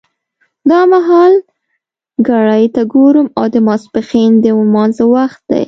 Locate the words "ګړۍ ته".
2.27-2.81